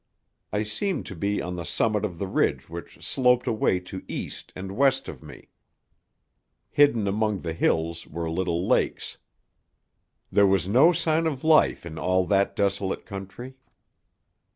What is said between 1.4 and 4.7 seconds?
on the summit of the ridge which sloped away to east